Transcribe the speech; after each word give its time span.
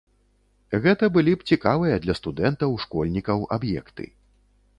Гэта 0.85 1.09
былі 1.17 1.33
б 1.41 1.47
цікавыя 1.55 1.95
для 2.07 2.15
студэнтаў, 2.21 2.75
школьнікаў 2.87 3.45
аб'екты. 3.59 4.05